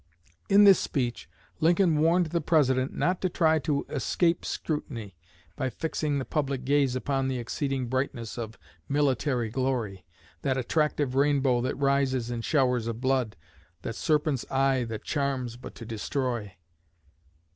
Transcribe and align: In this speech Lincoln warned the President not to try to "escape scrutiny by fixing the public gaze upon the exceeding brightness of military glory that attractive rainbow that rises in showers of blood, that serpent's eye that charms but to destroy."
In 0.49 0.63
this 0.63 0.79
speech 0.79 1.29
Lincoln 1.59 1.99
warned 1.99 2.31
the 2.31 2.41
President 2.41 2.91
not 2.95 3.21
to 3.21 3.29
try 3.29 3.59
to 3.59 3.85
"escape 3.87 4.43
scrutiny 4.45 5.15
by 5.55 5.69
fixing 5.69 6.17
the 6.17 6.25
public 6.25 6.65
gaze 6.65 6.95
upon 6.95 7.27
the 7.27 7.37
exceeding 7.37 7.85
brightness 7.85 8.35
of 8.35 8.57
military 8.89 9.51
glory 9.51 10.03
that 10.41 10.57
attractive 10.57 11.13
rainbow 11.13 11.61
that 11.61 11.75
rises 11.77 12.31
in 12.31 12.41
showers 12.41 12.87
of 12.87 12.99
blood, 12.99 13.35
that 13.83 13.93
serpent's 13.95 14.43
eye 14.49 14.85
that 14.85 15.03
charms 15.03 15.55
but 15.55 15.75
to 15.75 15.85
destroy." 15.85 16.53